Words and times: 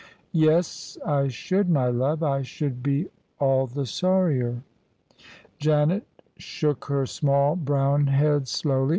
"Yes, 0.33 0.97
I 1.05 1.27
should, 1.27 1.69
my 1.69 1.89
love: 1.89 2.23
I 2.23 2.41
should 2.41 2.81
be 2.81 3.09
all 3.39 3.67
the 3.67 3.85
sorrier." 3.85 4.63
Janet 5.59 6.07
shook 6.37 6.85
her 6.85 7.05
small 7.05 7.55
brown 7.55 8.07
head 8.07 8.47
slowly. 8.47 8.89